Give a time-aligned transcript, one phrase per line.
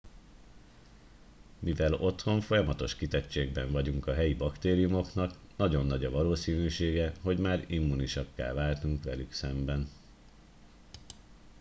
[1.59, 8.53] mivel otthon folyamatos kitettségben vagyunk a helyi baktériumoknak nagyon nagy a valószínűsége hogy már immúnisakká
[8.53, 9.87] váltunk velük szemben